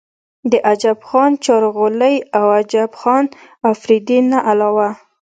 [0.51, 3.25] د عجب خان چارغولۍ او عجب خان
[3.73, 4.87] افريدي نه علاوه